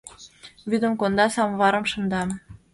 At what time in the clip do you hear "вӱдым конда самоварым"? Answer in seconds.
0.69-1.85